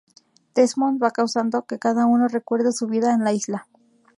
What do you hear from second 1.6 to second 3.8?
que cada uno recuerde su vida en la isla.